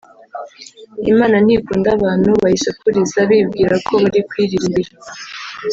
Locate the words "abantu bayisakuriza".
1.97-3.19